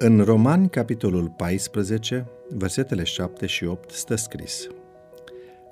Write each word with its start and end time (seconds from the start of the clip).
În 0.00 0.20
Romani, 0.20 0.68
capitolul 0.68 1.32
14, 1.36 2.26
versetele 2.48 3.02
7 3.02 3.46
și 3.46 3.64
8, 3.64 3.90
stă 3.90 4.14
scris 4.14 4.66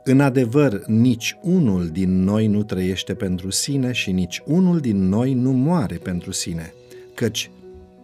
În 0.05 0.21
adevăr, 0.21 0.87
nici 0.87 1.39
unul 1.43 1.89
din 1.89 2.23
noi 2.25 2.47
nu 2.47 2.63
trăiește 2.63 3.15
pentru 3.15 3.51
sine 3.51 3.93
și 3.93 4.13
nici 4.13 4.43
unul 4.47 4.81
din 4.81 5.09
noi 5.09 5.35
nu 5.35 5.53
moare 5.53 5.97
pentru 5.97 6.31
sine, 6.31 6.73
căci 7.15 7.51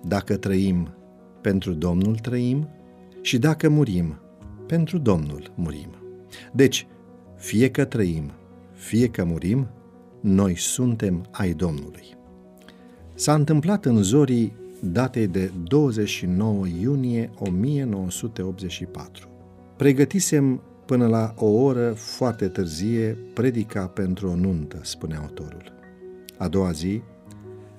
dacă 0.04 0.36
trăim, 0.36 0.94
pentru 1.40 1.72
Domnul 1.72 2.14
trăim 2.14 2.68
și 3.20 3.38
dacă 3.38 3.68
murim, 3.68 4.20
pentru 4.66 4.98
Domnul 4.98 5.52
murim. 5.54 5.96
Deci, 6.52 6.86
fie 7.36 7.70
că 7.70 7.84
trăim, 7.84 8.30
fie 8.72 9.08
că 9.08 9.24
murim, 9.24 9.68
noi 10.20 10.56
suntem 10.56 11.26
ai 11.30 11.52
Domnului. 11.52 12.16
S-a 13.14 13.34
întâmplat 13.34 13.84
în 13.84 14.02
zorii 14.02 14.60
datei 14.84 15.26
de 15.26 15.50
29 15.68 16.66
iunie 16.80 17.30
1984. 17.38 19.28
Pregătisem 19.76 20.62
până 20.86 21.06
la 21.06 21.34
o 21.36 21.46
oră 21.46 21.92
foarte 21.92 22.48
târzie 22.48 23.18
predica 23.34 23.86
pentru 23.86 24.28
o 24.28 24.34
nuntă, 24.34 24.78
spune 24.82 25.16
autorul. 25.16 25.72
A 26.38 26.48
doua 26.48 26.70
zi 26.70 27.02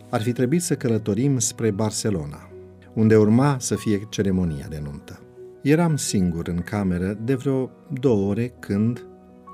ar 0.09 0.21
fi 0.21 0.31
trebuit 0.31 0.61
să 0.61 0.75
călătorim 0.75 1.39
spre 1.39 1.71
Barcelona, 1.71 2.49
unde 2.93 3.15
urma 3.15 3.57
să 3.59 3.75
fie 3.75 4.07
ceremonia 4.09 4.65
de 4.69 4.81
nuntă. 4.83 5.19
Eram 5.61 5.95
singur 5.95 6.47
în 6.47 6.59
cameră 6.59 7.17
de 7.23 7.35
vreo 7.35 7.69
două 8.01 8.29
ore 8.29 8.53
când 8.59 9.05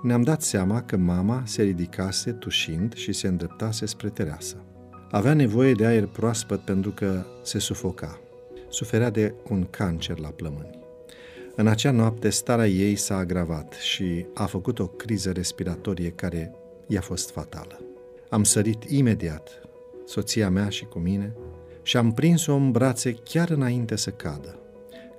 ne-am 0.03 0.22
dat 0.22 0.41
seama 0.41 0.81
că 0.81 0.97
mama 0.97 1.44
se 1.45 1.61
ridicase 1.61 2.31
tușind 2.31 2.94
și 2.94 3.14
se 3.14 3.27
îndreptase 3.27 3.86
spre 3.86 4.09
tereasă. 4.09 4.55
Avea 5.11 5.33
nevoie 5.33 5.73
de 5.73 5.85
aer 5.85 6.05
proaspăt 6.05 6.59
pentru 6.59 6.91
că 6.91 7.25
se 7.43 7.59
sufoca. 7.59 8.19
Suferea 8.67 9.09
de 9.09 9.33
un 9.49 9.67
cancer 9.69 10.19
la 10.19 10.27
plămâni. 10.27 10.79
În 11.55 11.67
acea 11.67 11.91
noapte, 11.91 12.29
starea 12.29 12.67
ei 12.67 12.95
s-a 12.95 13.17
agravat 13.17 13.73
și 13.73 14.25
a 14.33 14.45
făcut 14.45 14.80
o 14.80 14.87
criză 14.87 15.31
respiratorie 15.31 16.09
care 16.09 16.55
i-a 16.87 17.02
fost 17.02 17.31
fatală. 17.31 17.81
Am 18.30 18.43
sărit 18.43 18.83
imediat, 18.83 19.61
soția 20.05 20.49
mea 20.49 20.69
și 20.69 20.85
cu 20.85 20.99
mine, 20.99 21.35
și 21.81 21.97
am 21.97 22.13
prins-o 22.13 22.53
în 22.53 22.71
brațe 22.71 23.13
chiar 23.13 23.49
înainte 23.49 23.95
să 23.95 24.09
cadă. 24.09 24.59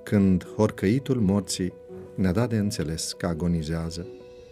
Când 0.02 0.46
horcăitul 0.56 1.20
morții 1.20 1.72
ne-a 2.14 2.32
dat 2.32 2.48
de 2.48 2.56
înțeles 2.56 3.12
că 3.12 3.26
agonizează, 3.26 4.06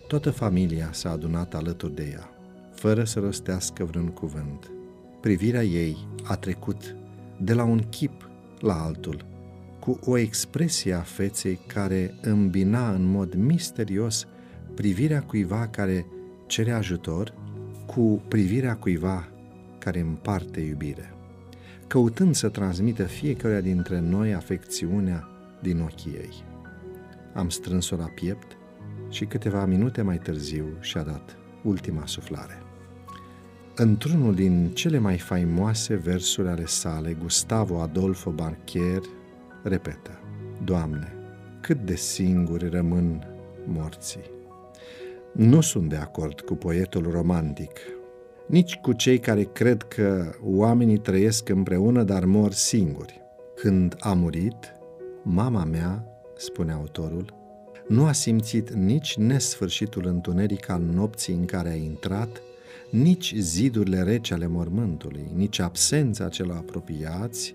toată 0.06 0.30
familia 0.30 0.88
s-a 0.92 1.10
adunat 1.10 1.54
alături 1.54 1.94
de 1.94 2.08
ea, 2.12 2.30
fără 2.74 3.04
să 3.04 3.20
rostească 3.20 3.84
vreun 3.84 4.08
cuvânt. 4.08 4.70
Privirea 5.20 5.62
ei 5.62 6.08
a 6.22 6.36
trecut 6.36 6.96
de 7.40 7.54
la 7.54 7.64
un 7.64 7.78
chip 7.78 8.30
la 8.60 8.82
altul, 8.82 9.24
cu 9.78 9.98
o 10.04 10.16
expresie 10.16 10.92
a 10.92 11.00
feței 11.00 11.58
care 11.66 12.14
îmbina 12.22 12.90
în 12.90 13.04
mod 13.04 13.34
misterios 13.34 14.26
privirea 14.74 15.22
cuiva 15.22 15.66
care 15.66 16.06
cere 16.46 16.72
ajutor 16.72 17.34
cu 17.86 18.22
privirea 18.28 18.76
cuiva 18.76 19.28
care 19.78 20.00
împarte 20.00 20.60
iubire, 20.60 21.12
căutând 21.86 22.34
să 22.34 22.48
transmită 22.48 23.02
fiecare 23.02 23.60
dintre 23.60 24.00
noi 24.00 24.34
afecțiunea 24.34 25.28
din 25.62 25.80
ochii 25.80 26.12
ei. 26.12 26.44
Am 27.34 27.48
strâns-o 27.48 27.96
la 27.96 28.06
piept 28.06 28.56
și 29.10 29.24
câteva 29.24 29.64
minute 29.64 30.02
mai 30.02 30.18
târziu 30.18 30.66
și-a 30.80 31.02
dat 31.02 31.36
ultima 31.62 32.06
suflare. 32.06 32.67
Într-unul 33.80 34.34
din 34.34 34.70
cele 34.74 34.98
mai 34.98 35.18
faimoase 35.18 35.94
versuri 35.94 36.48
ale 36.48 36.66
sale, 36.66 37.16
Gustavo 37.22 37.80
Adolfo 37.80 38.30
Barchier 38.30 39.00
repetă 39.62 40.20
Doamne, 40.64 41.12
cât 41.60 41.84
de 41.84 41.94
singuri 41.94 42.68
rămân 42.68 43.26
morții. 43.66 44.30
Nu 45.32 45.60
sunt 45.60 45.88
de 45.88 45.96
acord 45.96 46.40
cu 46.40 46.54
poetul 46.54 47.10
romantic, 47.10 47.78
nici 48.46 48.76
cu 48.76 48.92
cei 48.92 49.18
care 49.18 49.42
cred 49.42 49.82
că 49.82 50.34
oamenii 50.42 50.98
trăiesc 50.98 51.48
împreună, 51.48 52.02
dar 52.02 52.24
mor 52.24 52.52
singuri. 52.52 53.20
Când 53.54 53.96
a 53.98 54.12
murit, 54.12 54.72
mama 55.22 55.64
mea, 55.64 56.04
spune 56.36 56.72
autorul, 56.72 57.34
nu 57.88 58.04
a 58.04 58.12
simțit 58.12 58.72
nici 58.72 59.16
nesfârșitul 59.16 60.06
întuneric 60.06 60.68
al 60.68 60.82
nopții 60.82 61.34
în 61.34 61.44
care 61.44 61.68
a 61.68 61.74
intrat, 61.74 62.42
nici 62.90 63.34
zidurile 63.36 64.02
rece 64.02 64.34
ale 64.34 64.46
mormântului, 64.46 65.30
nici 65.34 65.58
absența 65.58 66.28
celor 66.28 66.56
apropiați, 66.56 67.54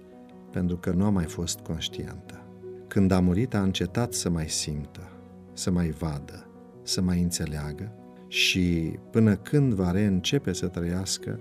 pentru 0.51 0.77
că 0.77 0.91
nu 0.91 1.05
a 1.05 1.09
mai 1.09 1.25
fost 1.25 1.59
conștientă. 1.59 2.41
Când 2.88 3.11
a 3.11 3.19
murit, 3.19 3.53
a 3.53 3.61
încetat 3.61 4.13
să 4.13 4.29
mai 4.29 4.49
simtă, 4.49 5.09
să 5.53 5.72
mai 5.72 5.89
vadă, 5.89 6.47
să 6.83 7.01
mai 7.01 7.22
înțeleagă 7.22 7.91
și 8.27 8.93
până 9.11 9.35
când 9.35 9.73
va 9.73 9.91
reîncepe 9.91 10.53
să 10.53 10.67
trăiască, 10.67 11.39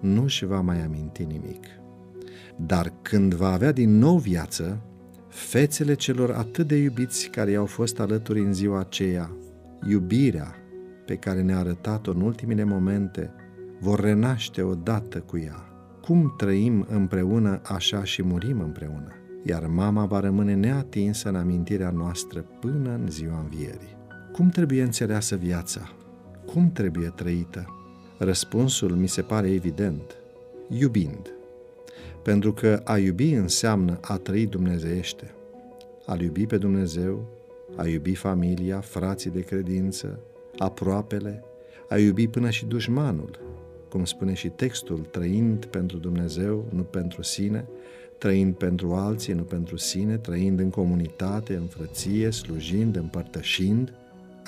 nu 0.00 0.26
și 0.26 0.44
va 0.44 0.60
mai 0.60 0.82
aminti 0.82 1.24
nimic. 1.24 1.64
Dar 2.56 2.92
când 3.02 3.34
va 3.34 3.52
avea 3.52 3.72
din 3.72 3.98
nou 3.98 4.18
viață, 4.18 4.80
fețele 5.28 5.94
celor 5.94 6.30
atât 6.30 6.66
de 6.66 6.76
iubiți 6.76 7.28
care 7.28 7.50
i-au 7.50 7.66
fost 7.66 8.00
alături 8.00 8.40
în 8.40 8.52
ziua 8.52 8.78
aceea, 8.78 9.30
iubirea 9.88 10.61
pe 11.04 11.16
care 11.16 11.42
ne-a 11.42 11.58
arătat-o 11.58 12.10
în 12.10 12.20
ultimele 12.20 12.64
momente, 12.64 13.30
vor 13.80 14.00
renaște 14.00 14.62
odată 14.62 15.18
cu 15.18 15.38
ea. 15.38 15.66
Cum 16.00 16.34
trăim 16.36 16.86
împreună, 16.90 17.60
așa 17.64 18.04
și 18.04 18.22
murim 18.22 18.60
împreună, 18.60 19.12
iar 19.42 19.66
mama 19.66 20.04
va 20.04 20.20
rămâne 20.20 20.54
neatinsă 20.54 21.28
în 21.28 21.34
amintirea 21.34 21.90
noastră 21.90 22.44
până 22.60 22.90
în 22.90 23.10
ziua 23.10 23.38
învierii. 23.40 23.96
Cum 24.32 24.48
trebuie 24.48 24.82
înțeleasă 24.82 25.36
viața? 25.36 25.92
Cum 26.46 26.70
trebuie 26.72 27.08
trăită? 27.08 27.66
Răspunsul 28.18 28.90
mi 28.90 29.08
se 29.08 29.22
pare 29.22 29.50
evident. 29.50 30.16
Iubind. 30.68 31.34
Pentru 32.22 32.52
că 32.52 32.80
a 32.84 32.98
iubi 32.98 33.32
înseamnă 33.32 33.98
a 34.00 34.16
trăi 34.16 34.46
dumnezeiește. 34.46 35.34
A 36.06 36.16
iubi 36.20 36.46
pe 36.46 36.56
Dumnezeu, 36.56 37.28
a 37.76 37.86
iubi 37.86 38.14
familia, 38.14 38.80
frații 38.80 39.30
de 39.30 39.40
credință, 39.40 40.20
aproapele, 40.58 41.44
a 41.88 41.98
iubi 41.98 42.28
până 42.28 42.50
și 42.50 42.64
dușmanul, 42.64 43.38
cum 43.88 44.04
spune 44.04 44.34
și 44.34 44.48
textul, 44.48 44.98
trăind 44.98 45.64
pentru 45.64 45.96
Dumnezeu, 45.96 46.68
nu 46.70 46.82
pentru 46.82 47.22
sine, 47.22 47.68
trăind 48.18 48.54
pentru 48.54 48.92
alții, 48.92 49.32
nu 49.32 49.42
pentru 49.42 49.76
sine, 49.76 50.16
trăind 50.16 50.58
în 50.58 50.70
comunitate, 50.70 51.54
în 51.54 51.66
frăție, 51.66 52.30
slujind, 52.30 52.96
împărtășind, 52.96 53.92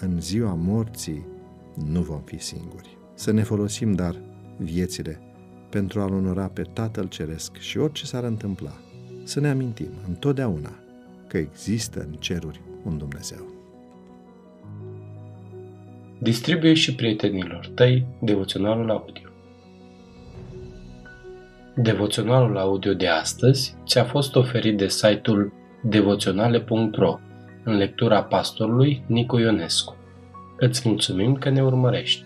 în 0.00 0.20
ziua 0.20 0.54
morții 0.54 1.26
nu 1.74 2.00
vom 2.00 2.20
fi 2.20 2.38
singuri. 2.38 2.98
Să 3.14 3.30
ne 3.30 3.42
folosim, 3.42 3.92
dar, 3.92 4.20
viețile 4.58 5.20
pentru 5.70 6.00
a-L 6.00 6.12
onora 6.12 6.48
pe 6.48 6.62
Tatăl 6.62 7.08
Ceresc 7.08 7.56
și 7.56 7.78
orice 7.78 8.06
s-ar 8.06 8.24
întâmpla, 8.24 8.80
să 9.24 9.40
ne 9.40 9.50
amintim 9.50 9.90
întotdeauna 10.08 10.78
că 11.26 11.36
există 11.36 12.00
în 12.00 12.12
ceruri 12.12 12.60
un 12.84 12.98
Dumnezeu. 12.98 13.53
Distribuie 16.24 16.74
și 16.74 16.94
prietenilor 16.94 17.70
tăi 17.74 18.06
devoționalul 18.20 18.90
audio. 18.90 19.28
Devoționalul 21.76 22.58
audio 22.58 22.92
de 22.92 23.08
astăzi 23.08 23.76
ți-a 23.86 24.04
fost 24.04 24.36
oferit 24.36 24.76
de 24.76 24.88
site-ul 24.88 25.52
devoționale.ro 25.82 27.18
în 27.64 27.76
lectura 27.76 28.22
pastorului 28.22 29.04
Nicu 29.06 29.38
Ionescu. 29.38 29.96
Îți 30.56 30.88
mulțumim 30.88 31.34
că 31.34 31.50
ne 31.50 31.62
urmărești! 31.62 32.23